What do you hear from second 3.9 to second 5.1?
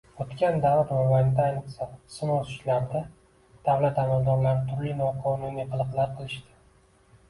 amaldorlari turli